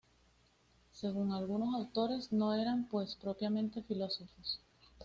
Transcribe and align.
Según 0.93 1.31
algunos 1.31 1.75
autores, 1.75 2.33
no 2.33 2.55
eran, 2.55 2.85
pues, 2.85 3.13
propiamente 3.13 3.83
filósofos. 3.83 4.59